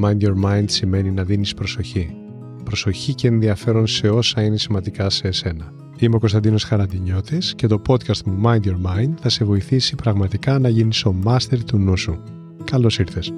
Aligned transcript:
Mind 0.00 0.20
your 0.20 0.34
mind 0.44 0.64
σημαίνει 0.66 1.10
να 1.10 1.24
δίνεις 1.24 1.54
προσοχή. 1.54 2.16
Προσοχή 2.64 3.14
και 3.14 3.28
ενδιαφέρον 3.28 3.86
σε 3.86 4.08
όσα 4.08 4.42
είναι 4.42 4.56
σημαντικά 4.56 5.10
σε 5.10 5.28
εσένα. 5.28 5.72
Είμαι 5.98 6.16
ο 6.16 6.18
Κωνσταντίνος 6.18 6.64
Χαραντινιώτης 6.64 7.54
και 7.54 7.66
το 7.66 7.82
podcast 7.88 8.22
μου 8.24 8.40
Mind 8.44 8.60
Your 8.60 8.80
Mind 8.86 9.14
θα 9.20 9.28
σε 9.28 9.44
βοηθήσει 9.44 9.94
πραγματικά 9.94 10.58
να 10.58 10.68
γίνεις 10.68 11.04
ο 11.04 11.12
μάστερ 11.12 11.64
του 11.64 11.78
νου 11.78 11.96
σου. 11.96 12.22
Καλώς 12.64 12.98
ήρθες. 12.98 13.32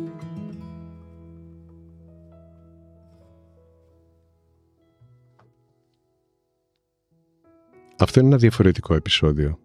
Αυτό 7.98 8.20
είναι 8.20 8.28
ένα 8.28 8.38
διαφορετικό 8.38 8.94
επεισόδιο. 8.94 9.58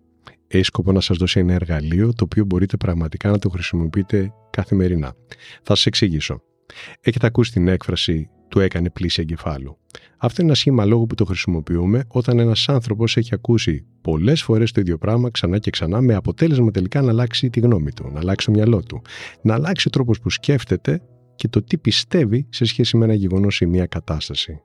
Έχει 0.48 0.64
σκοπό 0.64 0.92
να 0.92 1.02
σας 1.02 1.18
δώσει 1.18 1.40
ένα 1.40 1.54
εργαλείο 1.54 2.14
το 2.14 2.24
οποίο 2.24 2.46
μπορείτε 2.46 2.78
πραγματικά 2.78 3.30
να 3.30 3.40
το 3.40 3.50
χρησιμοποιείτε 3.50 4.34
καθημερινά. 4.50 5.14
Θα 5.64 5.76
σας 5.76 5.86
εξηγήσω. 5.86 6.42
Έχετε 7.02 7.28
ακούσει 7.28 7.52
την 7.52 7.68
έκφραση 7.68 8.30
του 8.48 8.60
έκανε 8.60 8.90
πλήση 8.90 9.22
εγκεφάλου. 9.22 9.78
Αυτό 10.18 10.42
είναι 10.42 10.50
ένα 10.50 10.60
σχήμα 10.60 10.86
λόγου 10.86 11.06
που 11.06 11.16
το 11.16 11.26
χρησιμοποιούμε 11.26 12.04
όταν 12.08 12.40
ένας 12.40 12.70
άνθρωπος 12.70 13.18
έχει 13.18 13.34
ακούσει 13.34 13.86
πολλές 14.02 14.44
φορές 14.44 14.72
το 14.72 14.82
ίδιο 14.82 14.98
πράγμα 14.98 15.30
ξανά 15.30 15.58
και 15.58 15.70
ξανά, 15.70 16.02
με 16.02 16.14
αποτέλεσμα 16.14 16.72
τελικά 16.72 17.02
να 17.02 17.10
αλλάξει 17.10 17.50
τη 17.50 17.60
γνώμη 17.60 17.92
του, 17.92 18.10
να 18.14 18.20
αλλάξει 18.20 18.46
το 18.46 18.52
μυαλό 18.52 18.84
του, 18.84 19.02
να 19.42 19.54
αλλάξει 19.54 19.88
ο 19.88 19.90
τρόπος 19.90 20.20
που 20.20 20.30
σκέφτεται 20.30 21.02
και 21.36 21.48
το 21.48 21.64
τι 21.64 21.78
πιστεύει 21.78 22.48
σε 22.50 22.66
σχέση 22.66 22.98
με 22.98 23.06
ένα 23.06 23.14
γεγονός 23.14 23.62
ή 23.62 23.66
μια 23.66 23.86
κατάσταση 23.86 24.62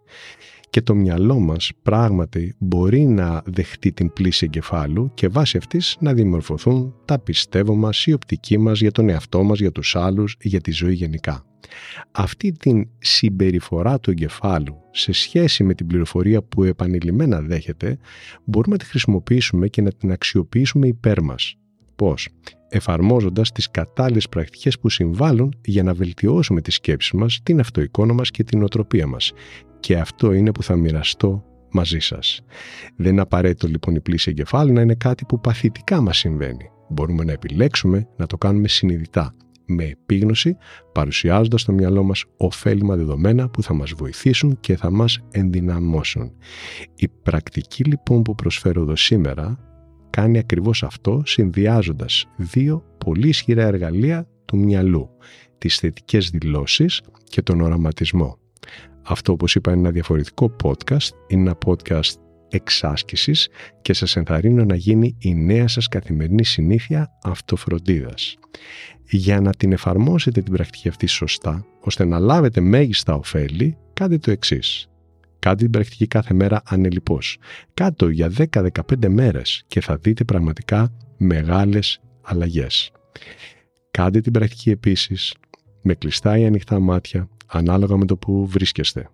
και 0.71 0.83
το 0.83 0.95
μυαλό 0.95 1.39
μας 1.39 1.71
πράγματι 1.83 2.55
μπορεί 2.59 3.01
να 3.01 3.43
δεχτεί 3.47 3.93
την 3.93 4.13
πλήση 4.13 4.45
εγκεφάλου 4.45 5.11
και 5.15 5.29
βάσει 5.29 5.57
αυτής 5.57 5.97
να 6.01 6.15
δημορφωθούν 6.15 6.95
τα 7.05 7.19
πιστεύω 7.19 7.75
μας, 7.75 8.07
η 8.07 8.13
οπτική 8.13 8.59
μας 8.59 8.81
για 8.81 8.93
τον 8.93 9.09
εαυτό 9.09 9.43
μας, 9.43 9.59
για 9.59 9.73
τους 9.73 9.97
άλλους, 9.97 10.37
για 10.41 10.61
τη 10.61 10.71
ζωή 10.71 10.95
γενικά. 10.95 11.45
Αυτή 12.13 12.53
την 12.53 12.89
συμπεριφορά 12.99 14.01
του 14.01 14.11
εγκεφάλου 14.11 14.77
σε 14.91 15.13
σχέση 15.13 15.65
με 15.65 15.75
την 15.75 15.87
πληροφορία 15.87 16.43
που 16.43 16.65
επανειλημμένα 16.65 17.41
δέχεται 17.41 17.99
μπορούμε 18.45 18.77
να 18.77 18.83
τη 18.83 18.89
χρησιμοποιήσουμε 18.89 19.69
και 19.69 19.83
να 19.83 19.91
την 19.93 20.13
αξιοποιήσουμε 20.13 20.87
υπέρ 20.87 21.23
μας. 21.23 21.57
Πώς; 21.97 22.29
Εφαρμόζοντας 22.69 23.53
τις 23.53 23.71
κατάλληλες 23.71 24.29
πρακτικές 24.29 24.79
που 24.79 24.89
συμβάλλουν 24.89 25.55
για 25.65 25.83
να 25.83 25.95
βελτιώσουμε 25.95 26.61
τη 26.61 26.71
σκέψη 26.71 27.17
μας, 27.17 27.41
την 27.43 27.61
αυτοεικόνα 27.61 28.13
μας 28.13 28.31
και 28.31 28.45
την 28.45 28.63
οτροπία 28.63 29.07
μας 29.07 29.33
και 29.87 29.99
αυτό 29.99 30.33
είναι 30.33 30.53
που 30.53 30.63
θα 30.63 30.77
μοιραστώ 30.77 31.45
μαζί 31.71 31.99
σας. 31.99 32.41
Δεν 32.97 33.13
είναι 33.13 33.21
απαραίτητο 33.21 33.69
λοιπόν 33.69 33.95
η 33.95 34.01
πλήση 34.01 34.31
εγκεφάλου 34.31 34.73
να 34.73 34.81
είναι 34.81 34.95
κάτι 34.95 35.25
που 35.25 35.41
παθητικά 35.41 36.01
μας 36.01 36.19
συμβαίνει. 36.19 36.71
Μπορούμε 36.89 37.25
να 37.25 37.33
επιλέξουμε 37.33 38.09
να 38.17 38.27
το 38.27 38.37
κάνουμε 38.37 38.69
συνειδητά, 38.69 39.35
με 39.67 39.85
επίγνωση, 39.85 40.57
παρουσιάζοντας 40.93 41.61
στο 41.61 41.73
μυαλό 41.73 42.03
μας 42.03 42.25
ωφέλιμα 42.37 42.97
δεδομένα 42.97 43.49
που 43.49 43.63
θα 43.63 43.75
μας 43.75 43.93
βοηθήσουν 43.93 44.61
και 44.61 44.77
θα 44.77 44.91
μας 44.91 45.19
ενδυναμώσουν. 45.31 46.33
Η 46.97 47.09
πρακτική 47.23 47.85
λοιπόν 47.85 48.23
που 48.23 48.35
προσφέρω 48.35 48.83
εδώ 48.83 48.97
σήμερα 48.97 49.59
κάνει 50.11 50.39
ακριβώς 50.39 50.83
αυτό 50.83 51.23
συνδυάζοντας 51.25 52.27
δύο 52.37 52.85
πολύ 53.05 53.29
ισχυρά 53.29 53.63
εργαλεία 53.65 54.29
του 54.45 54.59
μυαλού, 54.59 55.09
τις 55.59 55.79
θετικές 55.79 56.31
δηλώσεις 56.31 57.01
και 57.25 57.43
τον 57.43 57.61
οραματισμό. 57.61 58.39
Αυτό 59.07 59.33
όπως 59.33 59.55
είπα 59.55 59.71
είναι 59.71 59.81
ένα 59.81 59.91
διαφορετικό 59.91 60.57
podcast, 60.63 61.09
είναι 61.29 61.41
ένα 61.41 61.59
podcast 61.67 62.13
εξάσκησης 62.49 63.49
και 63.83 63.93
σας 63.93 64.17
ενθαρρύνω 64.17 64.65
να 64.65 64.75
γίνει 64.75 65.17
η 65.19 65.35
νέα 65.35 65.69
σας 65.69 65.89
καθημερινή 65.89 66.45
συνήθεια 66.45 67.09
αυτοφροντίδας. 67.23 68.37
Για 69.09 69.41
να 69.41 69.51
την 69.51 69.73
εφαρμόσετε 69.73 70.43
την 70.43 70.53
πρακτική 70.53 70.89
αυτή 70.89 71.07
σωστά, 71.07 71.67
ώστε 71.81 72.05
να 72.05 72.19
λάβετε 72.19 72.61
μέγιστα 72.61 73.15
ωφέλη, 73.15 73.77
κάντε 73.93 74.19
το 74.19 74.31
εξής. 74.31 74.89
Κάντε 75.39 75.63
την 75.63 75.71
πρακτική 75.71 76.07
κάθε 76.07 76.35
μέρα 76.35 76.63
ανελιπώς. 76.65 77.39
Κάτω 77.75 78.09
για 78.09 78.31
10-15 78.31 79.09
μέρες 79.09 79.65
και 79.67 79.81
θα 79.81 79.97
δείτε 79.97 80.25
πραγματικά 80.25 80.93
μεγάλες 81.17 82.01
αλλαγές. 82.23 82.91
Κάντε 83.91 84.21
την 84.21 84.33
πρακτική 84.33 84.71
επίσης 84.71 85.35
με 85.83 85.95
κλειστά 85.95 86.39
ή 86.39 86.47
ανοιχτά 86.47 86.81
μάτια 86.81 87.29
ανάλογα 87.47 87.97
με 87.97 88.05
το 88.05 88.17
που 88.17 88.47
βρίσκεστε. 88.47 89.09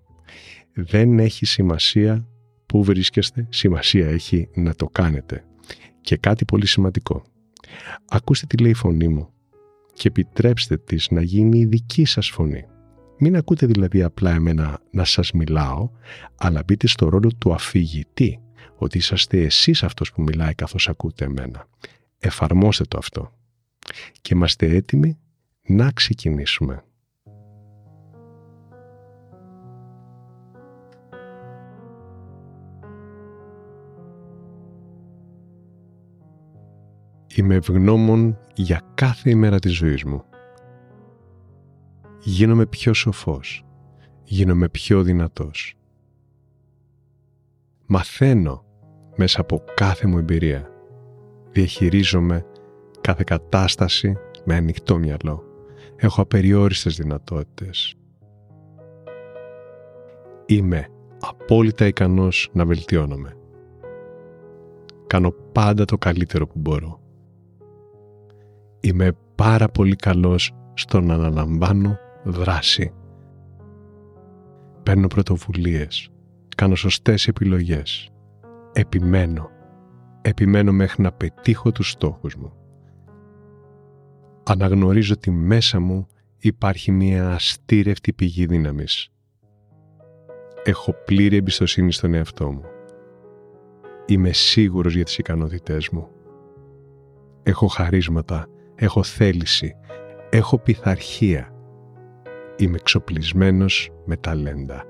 Δεν 0.74 1.18
έχει 1.18 1.46
σημασία 1.46 2.28
που 2.66 2.84
βρίσκεστε, 2.84 3.46
σημασία 3.50 4.08
έχει 4.08 4.48
να 4.54 4.74
το 4.74 4.86
κάνετε. 4.86 5.44
Και 6.00 6.16
κάτι 6.16 6.44
πολύ 6.44 6.66
σημαντικό. 6.66 7.22
Ακούστε 8.08 8.46
τι 8.46 8.56
λέει 8.56 8.70
η 8.70 8.74
φωνή 8.74 9.08
μου 9.08 9.28
και 9.94 10.08
επιτρέψτε 10.08 10.76
της 10.76 11.10
να 11.10 11.22
γίνει 11.22 11.58
η 11.58 11.64
δική 11.64 12.04
σας 12.04 12.28
φωνή. 12.28 12.64
Μην 13.18 13.36
ακούτε 13.36 13.66
δηλαδή 13.66 14.02
απλά 14.02 14.30
εμένα 14.30 14.80
να 14.90 15.04
σας 15.04 15.32
μιλάω, 15.32 15.90
αλλά 16.36 16.62
μπείτε 16.66 16.86
στο 16.86 17.08
ρόλο 17.08 17.30
του 17.38 17.52
αφηγητή, 17.52 18.40
ότι 18.76 18.98
είσαστε 18.98 19.40
εσείς 19.40 19.82
αυτός 19.82 20.12
που 20.12 20.22
μιλάει 20.22 20.54
καθώς 20.54 20.88
ακούτε 20.88 21.24
εμένα. 21.24 21.68
Εφαρμόστε 22.18 22.84
το 22.84 22.98
αυτό. 22.98 23.32
Και 24.20 24.34
είμαστε 24.34 24.66
έτοιμοι 24.66 25.18
να 25.62 25.90
ξεκινήσουμε. 25.90 26.84
Είμαι 37.34 37.54
ευγνώμων 37.54 38.38
για 38.54 38.80
κάθε 38.94 39.30
ημέρα 39.30 39.58
της 39.58 39.72
ζωής 39.72 40.04
μου. 40.04 40.24
Γίνομαι 42.20 42.66
πιο 42.66 42.94
σοφός. 42.94 43.64
Γίνομαι 44.24 44.68
πιο 44.68 45.02
δυνατός. 45.02 45.74
Μαθαίνω 47.86 48.64
μέσα 49.16 49.40
από 49.40 49.64
κάθε 49.74 50.06
μου 50.06 50.18
εμπειρία. 50.18 50.70
Διαχειρίζομαι 51.50 52.46
κάθε 53.00 53.22
κατάσταση 53.26 54.16
με 54.44 54.54
ανοιχτό 54.54 54.98
μυαλό. 54.98 55.44
Έχω 55.96 56.22
απεριόριστες 56.22 56.96
δυνατότητες. 56.96 57.94
Είμαι 60.46 60.88
απόλυτα 61.20 61.86
ικανός 61.86 62.50
να 62.52 62.64
βελτιώνομαι. 62.64 63.36
Κάνω 65.06 65.30
πάντα 65.30 65.84
το 65.84 65.98
καλύτερο 65.98 66.46
που 66.46 66.58
μπορώ. 66.58 67.00
Είμαι 68.84 69.12
πάρα 69.34 69.68
πολύ 69.68 69.96
καλός 69.96 70.52
στο 70.74 71.00
να 71.00 71.14
αναλαμβάνω 71.14 71.98
δράση. 72.24 72.92
Παίρνω 74.82 75.06
πρωτοβουλίες. 75.06 76.10
Κάνω 76.56 76.74
σωστές 76.74 77.28
επιλογές. 77.28 78.10
Επιμένω. 78.72 79.50
Επιμένω 80.22 80.72
μέχρι 80.72 81.02
να 81.02 81.12
πετύχω 81.12 81.72
τους 81.72 81.90
στόχους 81.90 82.34
μου. 82.34 82.52
Αναγνωρίζω 84.42 85.12
ότι 85.16 85.30
μέσα 85.30 85.80
μου 85.80 86.06
υπάρχει 86.38 86.92
μια 86.92 87.30
αστήρευτη 87.30 88.12
πηγή 88.12 88.46
δύναμης. 88.46 89.08
Έχω 90.64 90.94
πλήρη 91.04 91.36
εμπιστοσύνη 91.36 91.92
στον 91.92 92.14
εαυτό 92.14 92.50
μου. 92.50 92.64
Είμαι 94.06 94.32
σίγουρος 94.32 94.94
για 94.94 95.04
τις 95.04 95.18
ικανότητές 95.18 95.88
μου. 95.88 96.08
Έχω 97.42 97.66
χαρίσματα 97.66 98.46
έχω 98.74 99.02
θέληση, 99.02 99.74
έχω 100.30 100.58
πειθαρχία. 100.58 101.52
Είμαι 102.56 102.76
εξοπλισμένος 102.76 103.90
με 104.04 104.16
ταλέντα. 104.16 104.84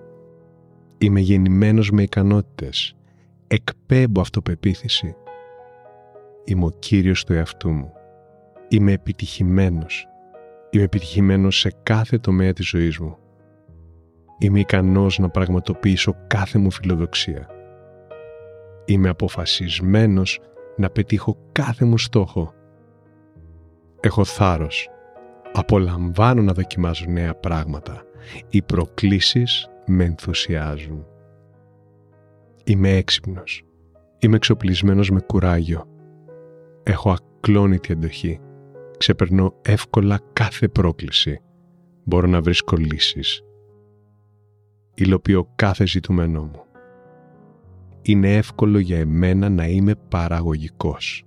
Είμαι 0.98 1.20
γεννημένος 1.20 1.90
με 1.90 2.02
ικανότητες. 2.02 2.96
Εκπέμπω 3.46 4.20
αυτοπεποίθηση. 4.20 5.14
Είμαι 6.44 6.64
ο 6.64 6.70
κύριος 6.78 7.24
του 7.24 7.32
εαυτού 7.32 7.70
μου. 7.70 7.92
Είμαι 8.68 8.92
επιτυχημένος. 8.92 10.06
Είμαι 10.70 10.84
επιτυχημένος 10.84 11.58
σε 11.58 11.70
κάθε 11.82 12.18
τομέα 12.18 12.52
της 12.52 12.68
ζωής 12.68 12.98
μου. 12.98 13.16
Είμαι 14.38 14.60
ικανός 14.60 15.18
να 15.18 15.28
πραγματοποιήσω 15.28 16.14
κάθε 16.26 16.58
μου 16.58 16.70
φιλοδοξία. 16.70 17.46
Είμαι 18.84 19.08
αποφασισμένος 19.08 20.40
να 20.76 20.90
πετύχω 20.90 21.36
κάθε 21.52 21.84
μου 21.84 21.98
στόχο 21.98 22.54
Έχω 24.04 24.24
θάρρος. 24.24 24.88
Απολαμβάνω 25.52 26.42
να 26.42 26.52
δοκιμάζω 26.52 27.04
νέα 27.08 27.34
πράγματα. 27.34 28.02
Οι 28.48 28.62
προκλήσεις 28.62 29.68
με 29.86 30.04
ενθουσιάζουν. 30.04 31.06
Είμαι 32.64 32.90
έξυπνος. 32.96 33.64
Είμαι 34.18 34.36
εξοπλισμένος 34.36 35.10
με 35.10 35.20
κουράγιο. 35.20 35.84
Έχω 36.82 37.10
ακλόνητη 37.10 37.92
αντοχή. 37.92 38.40
Ξεπερνώ 38.98 39.54
εύκολα 39.62 40.20
κάθε 40.32 40.68
πρόκληση. 40.68 41.40
Μπορώ 42.04 42.26
να 42.26 42.40
βρίσκω 42.40 42.76
λύσεις. 42.76 43.42
Υλοποιώ 44.94 45.48
κάθε 45.54 45.86
ζητούμενό 45.86 46.42
μου. 46.42 46.64
Είναι 48.02 48.36
εύκολο 48.36 48.78
για 48.78 48.98
εμένα 48.98 49.48
να 49.48 49.66
είμαι 49.66 49.94
παραγωγικός. 50.08 51.24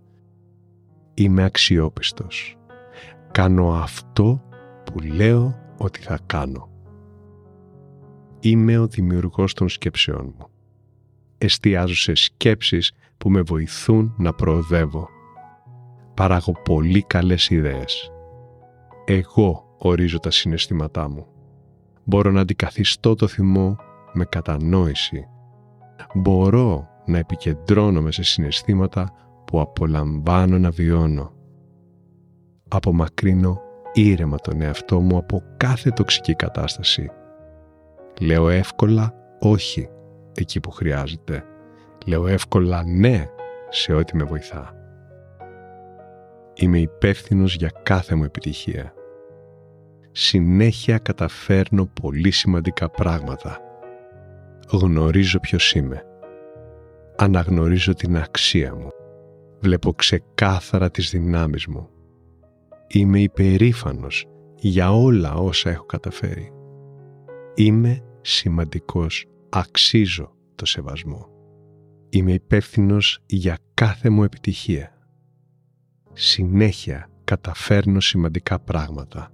Είμαι 1.13 1.43
αξιόπιστος 1.43 2.57
κάνω 3.35 3.73
αυτό 3.73 4.41
που 4.83 4.99
λέω 4.99 5.55
ότι 5.77 5.99
θα 5.99 6.19
κάνω. 6.25 6.69
Είμαι 8.39 8.77
ο 8.77 8.87
δημιουργός 8.87 9.53
των 9.53 9.69
σκέψεών 9.69 10.33
μου. 10.37 10.47
Εστιάζω 11.37 11.95
σε 11.95 12.13
σκέψεις 12.13 12.91
που 13.17 13.29
με 13.29 13.41
βοηθούν 13.41 14.13
να 14.17 14.33
προοδεύω. 14.33 15.09
Παράγω 16.13 16.51
πολύ 16.63 17.01
καλές 17.01 17.49
ιδέες. 17.49 18.11
Εγώ 19.05 19.75
ορίζω 19.77 20.19
τα 20.19 20.31
συναισθήματά 20.31 21.09
μου. 21.09 21.27
Μπορώ 22.03 22.31
να 22.31 22.41
αντικαθιστώ 22.41 23.15
το 23.15 23.27
θυμό 23.27 23.75
με 24.13 24.25
κατανόηση. 24.25 25.27
Μπορώ 26.13 26.87
να 27.05 27.17
επικεντρώνομαι 27.17 28.11
σε 28.11 28.23
συναισθήματα 28.23 29.11
που 29.45 29.59
απολαμβάνω 29.59 30.57
να 30.57 30.69
βιώνω. 30.69 31.34
Απομακρύνω 32.75 33.61
ήρεμα 33.93 34.37
τον 34.37 34.61
εαυτό 34.61 34.99
μου 34.99 35.17
από 35.17 35.43
κάθε 35.57 35.89
τοξική 35.89 36.35
κατάσταση. 36.35 37.09
Λέω 38.21 38.49
εύκολα 38.49 39.13
όχι 39.39 39.89
εκεί 40.35 40.59
που 40.59 40.71
χρειάζεται. 40.71 41.43
Λέω 42.05 42.27
εύκολα 42.27 42.83
ναι 42.85 43.25
σε 43.69 43.93
ό,τι 43.93 44.15
με 44.15 44.23
βοηθά. 44.23 44.73
Είμαι 46.55 46.79
υπεύθυνος 46.79 47.55
για 47.55 47.71
κάθε 47.83 48.15
μου 48.15 48.23
επιτυχία. 48.23 48.93
Συνέχεια 50.11 50.97
καταφέρνω 50.97 51.89
πολύ 52.01 52.31
σημαντικά 52.31 52.89
πράγματα. 52.89 53.59
Γνωρίζω 54.71 55.39
ποιος 55.39 55.73
είμαι. 55.73 56.03
Αναγνωρίζω 57.17 57.93
την 57.93 58.17
αξία 58.17 58.75
μου. 58.75 58.89
Βλέπω 59.59 59.93
ξεκάθαρα 59.93 60.91
τις 60.91 61.09
δυνάμεις 61.09 61.67
μου. 61.67 61.89
Είμαι 62.87 63.19
υπερήφανος 63.19 64.25
για 64.55 64.93
όλα 64.93 65.33
όσα 65.33 65.69
έχω 65.69 65.85
καταφέρει. 65.85 66.51
Είμαι 67.55 68.03
σημαντικός. 68.21 69.25
Αξίζω 69.49 70.35
το 70.55 70.65
σεβασμό. 70.65 71.29
Είμαι 72.09 72.33
υπεύθυνος 72.33 73.19
για 73.25 73.57
κάθε 73.73 74.09
μου 74.09 74.23
επιτυχία. 74.23 74.97
Συνέχεια 76.13 77.09
καταφέρνω 77.23 77.99
σημαντικά 77.99 78.59
πράγματα. 78.59 79.31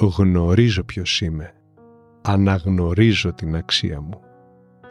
Γνωρίζω 0.00 0.84
ποιος 0.84 1.20
είμαι. 1.20 1.52
Αναγνωρίζω 2.22 3.32
την 3.32 3.56
αξία 3.56 4.00
μου. 4.00 4.20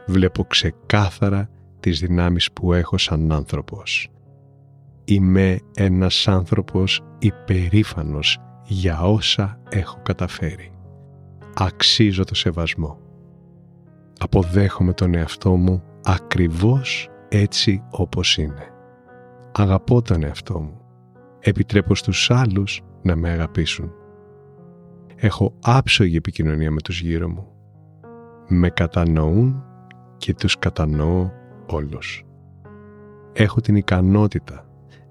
Βλέπω 0.07 0.43
ξεκάθαρα 0.43 1.49
τις 1.79 1.99
δυνάμεις 1.99 2.51
που 2.51 2.73
έχω 2.73 2.97
σαν 2.97 3.31
άνθρωπος. 3.31 4.09
Είμαι 5.05 5.59
ένας 5.75 6.27
άνθρωπος 6.27 7.01
υπερήφανος 7.19 8.37
για 8.63 9.01
όσα 9.01 9.59
έχω 9.69 9.99
καταφέρει. 10.03 10.71
Αξίζω 11.55 12.23
το 12.23 12.35
σεβασμό. 12.35 12.97
Αποδέχομαι 14.19 14.93
τον 14.93 15.13
εαυτό 15.13 15.55
μου 15.55 15.83
ακριβώς 16.03 17.09
έτσι 17.29 17.83
όπως 17.91 18.37
είναι. 18.37 18.73
Αγαπώ 19.51 20.01
τον 20.01 20.23
εαυτό 20.23 20.59
μου. 20.59 20.77
Επιτρέπω 21.39 21.95
στους 21.95 22.31
άλλους 22.31 22.81
να 23.01 23.15
με 23.15 23.29
αγαπήσουν. 23.29 23.91
Έχω 25.15 25.53
άψογη 25.61 26.15
επικοινωνία 26.15 26.71
με 26.71 26.81
τους 26.81 27.01
γύρω 27.01 27.29
μου. 27.29 27.47
Με 28.47 28.69
κατανοούν 28.69 29.63
και 30.17 30.33
τους 30.33 30.59
κατανοώ 30.59 31.29
όλους. 31.65 32.25
Έχω 33.33 33.61
την 33.61 33.75
ικανότητα 33.75 34.65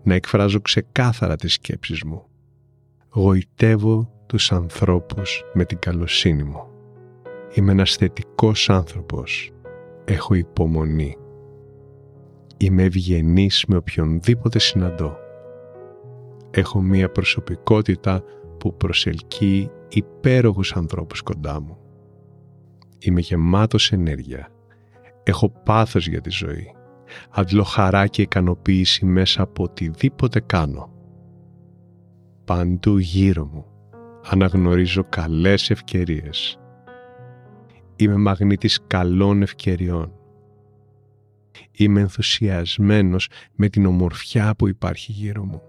να 0.05 0.15
εκφράζω 0.15 0.61
ξεκάθαρα 0.61 1.37
τις 1.37 1.53
σκέψεις 1.53 2.05
μου. 2.05 2.27
Γοητεύω 3.11 4.13
τους 4.27 4.53
ανθρώπους 4.53 5.45
με 5.55 5.65
την 5.65 5.79
καλοσύνη 5.79 6.43
μου. 6.43 6.67
Είμαι 7.55 7.73
ένας 7.73 7.97
θετικός 7.97 8.71
άνθρωπος. 8.71 9.53
Έχω 10.05 10.35
υπομονή. 10.35 11.17
Είμαι 12.57 12.83
ευγενής 12.83 13.65
με 13.69 13.77
οποιονδήποτε 13.77 14.59
συναντώ. 14.59 15.17
Έχω 16.51 16.81
μία 16.81 17.11
προσωπικότητα 17.11 18.23
που 18.59 18.77
προσελκύει 18.77 19.71
υπέροχους 19.89 20.73
ανθρώπους 20.73 21.23
κοντά 21.23 21.61
μου. 21.61 21.79
Είμαι 22.99 23.21
γεμάτος 23.21 23.93
ενέργεια. 23.93 24.49
Έχω 25.23 25.51
πάθος 25.65 26.09
για 26.09 26.21
τη 26.21 26.31
ζωή. 26.31 26.75
Αντλώ 27.31 27.63
χαρά 27.63 28.07
και 28.07 28.23
ικανοποίηση 28.23 29.05
μέσα 29.05 29.43
από 29.43 29.63
οτιδήποτε 29.63 30.41
κάνω. 30.41 30.93
Παντού 32.45 32.99
γύρω 32.99 33.45
μου 33.53 33.67
αναγνωρίζω 34.25 35.05
καλές 35.09 35.71
ευκαιρίες. 35.71 36.59
Είμαι 37.97 38.17
μαγνήτης 38.17 38.81
καλών 38.87 39.43
ευκαιριών. 39.43 40.13
Είμαι 41.73 42.01
ενθουσιασμένος 42.01 43.29
με 43.55 43.69
την 43.69 43.87
ομορφιά 43.87 44.55
που 44.59 44.69
υπάρχει 44.69 45.13
γύρω 45.13 45.45
μου. 45.45 45.63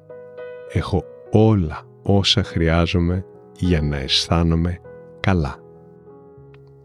Έχω 0.71 1.03
όλα 1.31 1.83
όσα 2.03 2.43
χρειάζομαι 2.43 3.25
για 3.57 3.81
να 3.81 3.97
αισθάνομαι 3.97 4.79
καλά. 5.19 5.59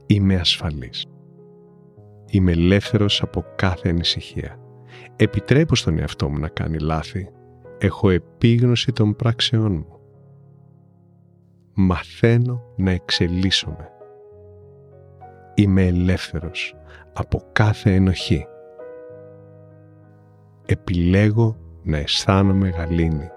Είμαι 0.06 0.36
ασφαλής. 0.36 1.06
Είμαι 2.32 2.52
ελεύθερος 2.52 3.22
από 3.22 3.44
κάθε 3.56 3.88
ανησυχία. 3.88 4.58
Επιτρέπω 5.16 5.76
στον 5.76 5.98
εαυτό 5.98 6.28
μου 6.28 6.38
να 6.38 6.48
κάνει 6.48 6.78
λάθη. 6.78 7.28
Έχω 7.78 8.10
επίγνωση 8.10 8.92
των 8.92 9.16
πράξεών 9.16 9.72
μου. 9.72 9.98
Μαθαίνω 11.74 12.62
να 12.76 12.90
εξελίσσομαι. 12.90 13.88
Είμαι 15.54 15.86
ελεύθερος 15.86 16.74
από 17.12 17.42
κάθε 17.52 17.94
ενοχή. 17.94 18.46
Επιλέγω 20.66 21.56
να 21.82 21.96
αισθάνομαι 21.96 22.68
γαλήνη. 22.68 23.28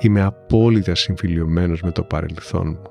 Είμαι 0.00 0.22
απόλυτα 0.22 0.94
συμφιλειωμένος 0.94 1.82
με 1.82 1.90
το 1.90 2.02
παρελθόν 2.02 2.66
μου 2.68 2.90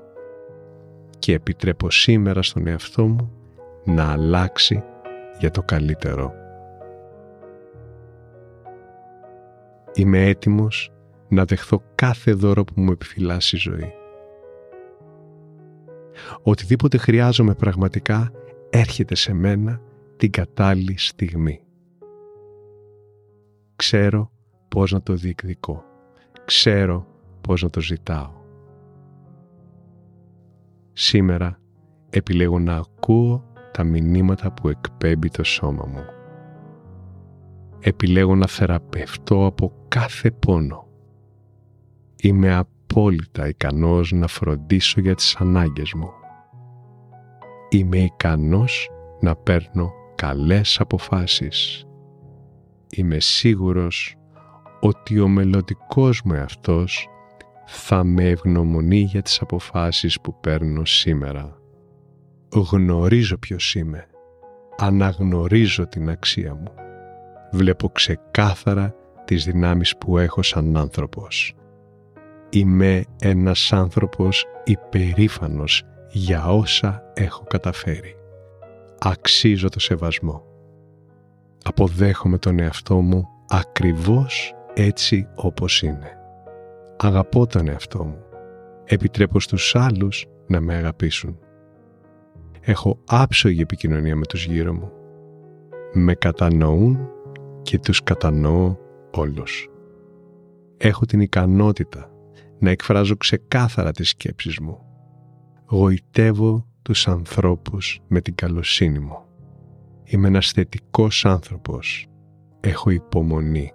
και 1.18 1.32
επιτρέπω 1.32 1.90
σήμερα 1.90 2.42
στον 2.42 2.66
εαυτό 2.66 3.06
μου 3.06 3.43
να 3.84 4.12
αλλάξει 4.12 4.82
για 5.38 5.50
το 5.50 5.62
καλύτερο. 5.62 6.32
Είμαι 9.94 10.26
έτοιμος 10.26 10.92
να 11.28 11.44
δεχθώ 11.44 11.82
κάθε 11.94 12.32
δώρο 12.32 12.64
που 12.64 12.80
μου 12.80 12.90
επιφυλάσσει 12.90 13.56
η 13.56 13.58
ζωή. 13.58 13.92
Οτιδήποτε 16.42 16.96
χρειάζομαι 16.96 17.54
πραγματικά 17.54 18.30
έρχεται 18.70 19.14
σε 19.14 19.32
μένα 19.32 19.80
την 20.16 20.30
κατάλληλη 20.30 20.98
στιγμή. 20.98 21.60
Ξέρω 23.76 24.30
πώς 24.68 24.92
να 24.92 25.02
το 25.02 25.14
διεκδικώ. 25.14 25.84
Ξέρω 26.44 27.06
πώς 27.40 27.62
να 27.62 27.70
το 27.70 27.80
ζητάω. 27.80 28.32
Σήμερα 30.92 31.58
επιλέγω 32.10 32.58
να 32.58 32.76
ακούω 32.76 33.44
τα 33.74 33.84
μηνύματα 33.84 34.52
που 34.52 34.68
εκπέμπει 34.68 35.28
το 35.28 35.44
σώμα 35.44 35.86
μου. 35.86 36.04
Επιλέγω 37.80 38.34
να 38.34 38.46
θεραπευτώ 38.46 39.46
από 39.46 39.72
κάθε 39.88 40.30
πόνο. 40.30 40.86
Είμαι 42.16 42.54
απόλυτα 42.54 43.48
ικανός 43.48 44.12
να 44.12 44.26
φροντίσω 44.26 45.00
για 45.00 45.14
τις 45.14 45.36
ανάγκες 45.36 45.92
μου. 45.92 46.10
Είμαι 47.68 47.98
ικανός 47.98 48.90
να 49.20 49.36
παίρνω 49.36 49.92
καλές 50.14 50.80
αποφάσεις. 50.80 51.86
Είμαι 52.90 53.20
σίγουρος 53.20 54.16
ότι 54.80 55.20
ο 55.20 55.28
μελλοντικός 55.28 56.22
μου 56.24 56.34
εαυτός 56.34 57.08
θα 57.66 58.04
με 58.04 58.28
ευγνωμονεί 58.28 59.00
για 59.00 59.22
τις 59.22 59.40
αποφάσεις 59.40 60.20
που 60.20 60.40
παίρνω 60.40 60.84
σήμερα 60.84 61.58
γνωρίζω 62.60 63.38
ποιος 63.38 63.74
είμαι. 63.74 64.06
Αναγνωρίζω 64.76 65.86
την 65.86 66.10
αξία 66.10 66.54
μου. 66.54 66.72
Βλέπω 67.50 67.88
ξεκάθαρα 67.88 68.94
τις 69.24 69.44
δυνάμεις 69.44 69.96
που 69.96 70.18
έχω 70.18 70.42
σαν 70.42 70.76
άνθρωπος. 70.76 71.54
Είμαι 72.50 73.04
ένας 73.20 73.72
άνθρωπος 73.72 74.46
υπερήφανος 74.64 75.82
για 76.10 76.46
όσα 76.46 77.02
έχω 77.14 77.44
καταφέρει. 77.44 78.16
Αξίζω 78.98 79.68
το 79.68 79.80
σεβασμό. 79.80 80.44
Αποδέχομαι 81.64 82.38
τον 82.38 82.58
εαυτό 82.58 83.00
μου 83.00 83.28
ακριβώς 83.48 84.54
έτσι 84.74 85.28
όπως 85.34 85.82
είναι. 85.82 86.18
Αγαπώ 86.96 87.46
τον 87.46 87.68
εαυτό 87.68 88.04
μου. 88.04 88.18
Επιτρέπω 88.84 89.40
στους 89.40 89.74
άλλους 89.74 90.26
να 90.46 90.60
με 90.60 90.74
αγαπήσουν. 90.74 91.38
Έχω 92.66 92.98
άψογη 93.06 93.60
επικοινωνία 93.60 94.16
με 94.16 94.24
τους 94.26 94.46
γύρω 94.46 94.72
μου. 94.72 94.92
Με 95.92 96.14
κατανοούν 96.14 97.08
και 97.62 97.78
τους 97.78 98.02
κατανοώ 98.02 98.76
όλους. 99.10 99.68
Έχω 100.76 101.04
την 101.04 101.20
ικανότητα 101.20 102.10
να 102.58 102.70
εκφράζω 102.70 103.16
ξεκάθαρα 103.16 103.90
τις 103.90 104.08
σκέψεις 104.08 104.58
μου. 104.58 104.78
Γοητεύω 105.70 106.66
τους 106.82 107.08
ανθρώπους 107.08 108.00
με 108.08 108.20
την 108.20 108.34
καλοσύνη 108.34 108.98
μου. 108.98 109.18
Είμαι 110.04 110.28
ένας 110.28 110.50
θετικός 110.50 111.24
άνθρωπος. 111.24 112.06
Έχω 112.60 112.90
υπομονή. 112.90 113.72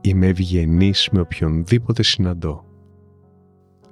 Είμαι 0.00 0.26
ευγενής 0.26 1.08
με 1.12 1.20
οποιονδήποτε 1.20 2.02
συναντώ. 2.02 2.64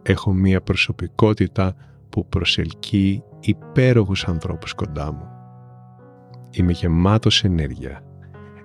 Έχω 0.03 0.33
μία 0.33 0.61
προσωπικότητα 0.61 1.75
που 2.09 2.27
προσελκύει 2.29 3.23
υπέροχους 3.41 4.25
ανθρώπους 4.25 4.73
κοντά 4.75 5.13
μου. 5.13 5.29
Είμαι 6.51 6.73
γεμάτος 6.73 7.45
ενέργεια. 7.45 8.05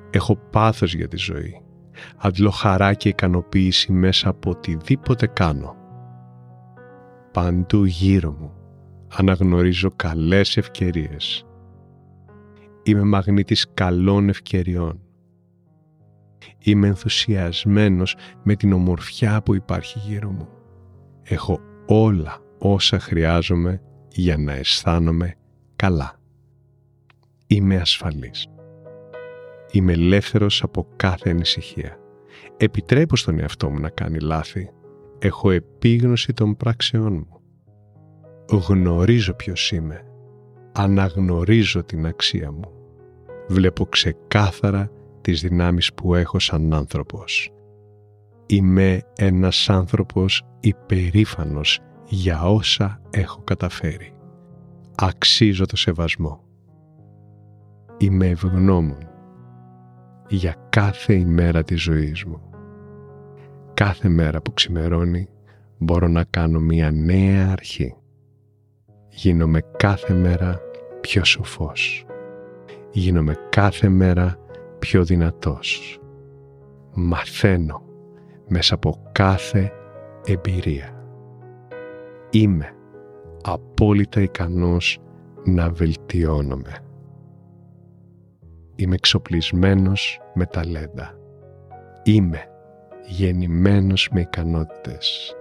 Έχω 0.09 0.35
πάθος 0.35 0.95
για 0.95 1.07
τη 1.07 1.17
ζωή. 1.17 1.61
Αντλώ 2.17 2.49
χαρά 2.49 2.93
και 2.93 3.09
ικανοποίηση 3.09 3.91
μέσα 3.91 4.29
από 4.29 4.49
οτιδήποτε 4.49 5.27
κάνω. 5.27 5.75
Παντού 7.31 7.85
γύρω 7.85 8.31
μου 8.31 8.53
αναγνωρίζω 9.17 9.89
καλές 9.95 10.57
ευκαιρίες. 10.57 11.45
Είμαι 12.83 13.03
μαγνήτης 13.03 13.73
καλών 13.73 14.29
ευκαιριών. 14.29 14.99
Είμαι 16.57 16.87
ενθουσιασμένος 16.87 18.15
με 18.43 18.55
την 18.55 18.73
ομορφιά 18.73 19.41
που 19.41 19.55
υπάρχει 19.55 19.99
γύρω 19.99 20.29
μου. 20.29 20.47
Έχω 21.23 21.59
όλα 21.85 22.37
όσα 22.57 22.99
χρειάζομαι 22.99 23.81
για 24.15 24.37
να 24.37 24.53
αισθάνομαι 24.53 25.35
καλά. 25.75 26.19
Είμαι 27.47 27.75
ασφαλής. 27.75 28.47
Είμαι 29.71 29.91
ελεύθερος 29.91 30.63
από 30.63 30.87
κάθε 30.95 31.29
ανησυχία. 31.29 31.97
Επιτρέπω 32.57 33.15
στον 33.15 33.39
εαυτό 33.39 33.69
μου 33.69 33.79
να 33.79 33.89
κάνει 33.89 34.19
λάθη. 34.19 34.69
Έχω 35.19 35.51
επίγνωση 35.51 36.33
των 36.33 36.57
πράξεών 36.57 37.13
μου. 37.13 37.39
Γνωρίζω 38.59 39.33
ποιος 39.33 39.71
είμαι. 39.71 40.01
Αναγνωρίζω 40.71 41.83
την 41.83 42.05
αξία 42.05 42.51
μου. 42.51 42.71
Βλέπω 43.47 43.85
ξεκάθαρα 43.85 44.91
τις 45.21 45.41
δυνάμεις 45.41 45.93
που 45.93 46.15
έχω 46.15 46.39
σαν 46.39 46.73
άνθρωπος. 46.73 47.49
Είμαι 48.45 49.01
ένας 49.15 49.69
άνθρωπος 49.69 50.43
υπερήφανος 50.59 51.79
για 52.05 52.43
όσα 52.43 53.01
έχω 53.09 53.41
καταφέρει. 53.43 54.13
Αξίζω 54.95 55.65
το 55.65 55.77
σεβασμό. 55.77 56.43
Είμαι 57.97 58.27
ευγνώμων 58.27 59.07
για 60.27 60.55
κάθε 60.69 61.13
ημέρα 61.13 61.63
της 61.63 61.81
ζωής 61.81 62.23
μου. 62.23 62.41
Κάθε 63.73 64.09
μέρα 64.09 64.41
που 64.41 64.53
ξημερώνει 64.53 65.27
μπορώ 65.77 66.07
να 66.07 66.23
κάνω 66.23 66.59
μια 66.59 66.91
νέα 66.91 67.51
αρχή. 67.51 67.95
Γίνομαι 69.09 69.61
κάθε 69.77 70.13
μέρα 70.13 70.59
πιο 71.01 71.23
σοφός. 71.23 72.05
Γίνομαι 72.91 73.35
κάθε 73.49 73.89
μέρα 73.89 74.37
πιο 74.79 75.03
δυνατός. 75.03 75.99
Μαθαίνω 76.93 77.81
μέσα 78.47 78.75
από 78.75 79.09
κάθε 79.11 79.71
εμπειρία. 80.25 80.94
Είμαι 82.35 82.75
απόλυτα 83.43 84.21
ικανός 84.21 84.99
να 85.43 85.69
βελτιώνομαι. 85.69 86.77
Είμαι 88.75 88.95
εξοπλισμένος 88.95 90.21
με 90.33 90.45
ταλέντα. 90.45 91.17
Είμαι 92.03 92.39
γεννημένος 93.07 94.09
με 94.11 94.19
ικανότητες. 94.21 95.35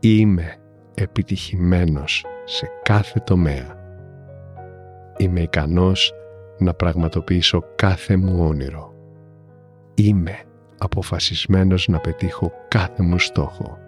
Είμαι 0.00 0.56
επιτυχημένος 0.94 2.24
σε 2.44 2.66
κάθε 2.82 3.20
τομέα. 3.20 3.76
Είμαι 5.16 5.40
ικανός 5.40 6.12
να 6.58 6.74
πραγματοποιήσω 6.74 7.64
κάθε 7.76 8.16
μου 8.16 8.44
όνειρο. 8.46 8.94
Είμαι 9.94 10.42
αποφασισμένος 10.78 11.88
να 11.88 11.98
πετύχω 12.00 12.52
κάθε 12.68 13.02
μου 13.02 13.18
στόχο. 13.18 13.78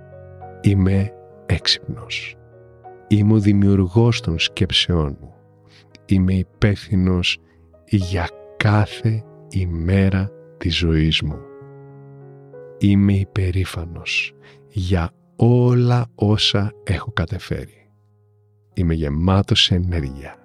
Είμαι 0.61 1.13
έξυπνος. 1.49 2.37
Είμαι 3.09 3.33
ο 3.33 3.39
δημιουργός 3.39 4.21
των 4.21 4.39
σκέψεών 4.39 5.17
μου. 5.21 5.35
Είμαι 6.07 6.35
υπεύθυνος 6.35 7.39
για 7.87 8.29
κάθε 8.57 9.25
ημέρα 9.49 10.31
της 10.59 10.77
ζωής 10.77 11.23
μου. 11.23 11.39
Είμαι 12.79 13.13
υπερήφανος 13.13 14.33
για 14.69 15.11
όλα 15.37 16.07
όσα 16.15 16.73
έχω 16.85 17.13
κατεφέρει. 17.13 17.91
Είμαι 18.75 18.95
γεμάτος 18.95 19.63
σε 19.63 19.75
ενέργεια. 19.75 20.37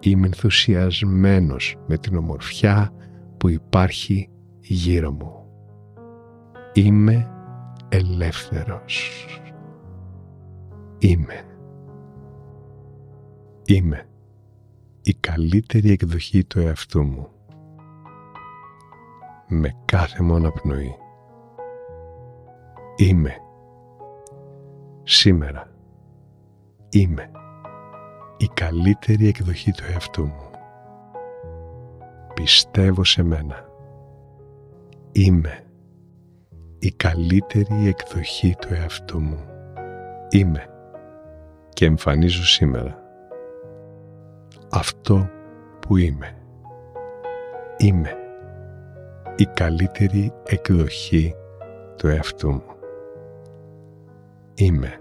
Είμαι 0.00 0.26
ενθουσιασμένος 0.26 1.76
με 1.86 1.98
την 1.98 2.16
ομορφιά 2.16 2.92
που 3.36 3.48
υπάρχει 3.48 4.30
γύρω 4.60 5.12
μου. 5.12 5.32
Είμαι 6.72 7.30
ελεύθερος. 7.88 9.26
Είμαι. 10.98 11.44
Είμαι 13.66 14.08
η 15.08 15.14
καλύτερη 15.14 15.90
εκδοχή 15.90 16.44
του 16.44 16.60
εαυτού 16.60 17.02
μου. 17.02 17.28
Με 19.48 19.76
κάθε 19.84 20.22
μου 20.22 20.34
αναπνοή. 20.34 20.96
Είμαι. 22.96 23.36
Σήμερα. 25.02 25.70
Είμαι. 26.88 27.30
Η 28.36 28.46
καλύτερη 28.54 29.28
εκδοχή 29.28 29.70
του 29.70 29.84
εαυτού 29.92 30.24
μου. 30.24 30.50
Πιστεύω 32.34 33.04
σε 33.04 33.22
μένα. 33.22 33.64
Είμαι. 35.12 35.64
Η 36.78 36.90
καλύτερη 36.90 37.86
εκδοχή 37.86 38.56
του 38.60 38.74
εαυτού 38.74 39.20
μου. 39.20 39.44
Είμαι. 40.30 40.77
Και 41.78 41.84
εμφανίζω 41.84 42.44
σήμερα 42.44 42.98
αυτό 44.70 45.30
που 45.80 45.96
είμαι. 45.96 46.36
Είμαι 47.76 48.16
η 49.36 49.44
καλύτερη 49.44 50.32
εκδοχή 50.44 51.34
του 51.96 52.06
εαυτού 52.06 52.50
μου. 52.50 52.76
Είμαι 54.54 54.98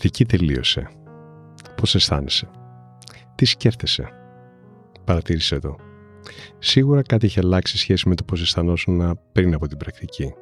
πρακτική 0.00 0.24
τελείωσε. 0.36 0.90
Πώς 1.76 1.94
αισθάνεσαι; 1.94 2.50
Τι 3.34 3.44
σκέφτεσαι; 3.44 4.08
Παρατήρησε 5.04 5.54
εδώ. 5.54 5.76
Σίγουρα 6.58 7.02
κάτι 7.02 7.26
έχει 7.26 7.38
αλλάξει 7.38 7.78
σχέση 7.78 8.08
με 8.08 8.14
το 8.14 8.24
πώς 8.24 8.40
αισθανόσουν 8.42 9.18
πριν 9.32 9.54
από 9.54 9.66
την 9.66 9.76
πρακτική. 9.76 10.32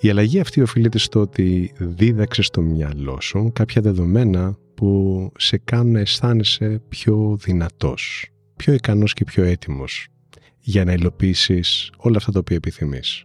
Η 0.00 0.10
αλλαγή 0.10 0.40
αυτή 0.40 0.62
οφείλεται 0.62 0.98
στο 0.98 1.20
ότι 1.20 1.72
δίδαξε 1.78 2.42
στο 2.42 2.60
μυαλό 2.60 3.20
σου 3.20 3.50
κάποια 3.54 3.82
δεδομένα 3.82 4.56
που 4.74 5.30
σε 5.38 5.58
κάνουν 5.58 5.92
να 5.92 6.00
αισθάνεσαι 6.00 6.82
πιο 6.88 7.36
δυνατός, 7.40 8.30
πιο 8.56 8.72
ικανός 8.72 9.12
και 9.12 9.24
πιο 9.24 9.44
έτοιμος 9.44 10.08
για 10.60 10.84
να 10.84 10.92
υλοποιήσεις 10.92 11.90
όλα 11.96 12.16
αυτά 12.16 12.32
τα 12.32 12.38
οποία 12.38 12.56
επιθυμείς. 12.56 13.24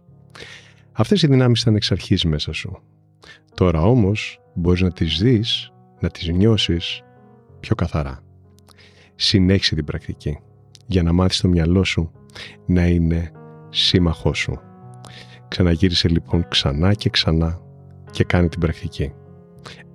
Αυτές 0.92 1.22
οι 1.22 1.26
δυνάμεις 1.26 1.60
ήταν 1.60 1.74
εξ 1.74 1.92
αρχής 1.92 2.24
μέσα 2.24 2.52
σου. 2.52 2.82
Τώρα 3.54 3.82
όμως 3.82 4.41
μπορείς 4.54 4.80
να 4.80 4.92
τις 4.92 5.18
δεις, 5.18 5.72
να 6.00 6.08
τις 6.08 6.28
νιώσεις 6.28 7.02
πιο 7.60 7.74
καθαρά. 7.74 8.20
Συνέχισε 9.14 9.74
την 9.74 9.84
πρακτική 9.84 10.38
για 10.86 11.02
να 11.02 11.12
μάθεις 11.12 11.40
το 11.40 11.48
μυαλό 11.48 11.84
σου 11.84 12.10
να 12.66 12.86
είναι 12.86 13.30
σύμμαχός 13.68 14.38
σου. 14.38 14.60
Ξαναγύρισε 15.48 16.08
λοιπόν 16.08 16.48
ξανά 16.48 16.94
και 16.94 17.10
ξανά 17.10 17.60
και 18.10 18.24
κάνει 18.24 18.48
την 18.48 18.60
πρακτική. 18.60 19.12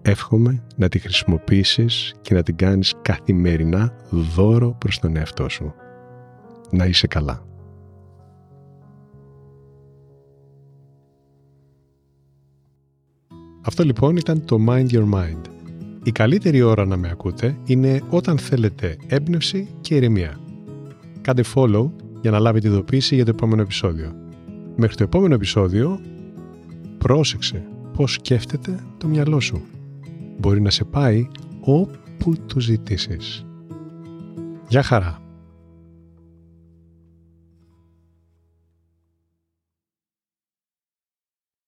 Εύχομαι 0.02 0.64
να 0.76 0.90
τη 0.90 1.00
χρησιμοποιήσεις 1.00 2.16
και 2.22 2.34
να 2.34 2.44
την 2.44 2.56
κάνεις 2.56 2.94
καθημερινά 3.02 3.94
δώρο 4.10 4.76
προς 4.78 5.00
τον 5.00 5.16
εαυτό 5.16 5.50
σου. 5.50 5.74
Να 6.72 6.86
είσαι 6.86 7.08
καλά. 7.08 7.46
Αυτό 13.68 13.84
λοιπόν 13.84 14.18
ήταν 14.18 14.46
το 14.46 14.58
Mind 14.68 14.90
Your 14.90 15.10
Mind. 15.14 15.42
Η 16.04 16.12
καλύτερη 16.12 16.62
ώρα 16.62 16.86
να 16.86 16.98
με 16.98 17.10
ακούτε 17.10 17.58
είναι 17.66 18.02
όταν 18.10 18.38
θέλετε 18.38 18.98
έμπνευση 19.08 19.68
και 19.82 19.96
ηρεμία. 19.96 20.40
Κάντε 21.22 21.44
follow 21.56 21.90
για 22.22 22.32
να 22.32 22.40
λάβετε 22.40 22.68
ειδοποίηση 22.68 23.16
για 23.16 23.26
το 23.26 23.30
επόμενο 23.30 23.62
επεισόδιο. 23.62 24.16
Μέχρι 24.76 24.96
το 24.96 25.04
επόμενο 25.04 25.34
επεισόδιο, 25.34 26.00
πρόσεξε 26.98 27.64
πώς 27.94 28.14
σκέφτεται 28.14 28.80
το 28.98 29.08
μυαλό 29.08 29.40
σου. 29.40 29.62
Μπορεί 30.40 30.62
να 30.62 30.70
σε 30.70 30.84
πάει 30.84 31.28
όπου 31.60 32.36
του 32.48 32.60
ζητήσεις. 32.60 33.46
Γεια 34.68 34.84
χαρά! 34.84 35.27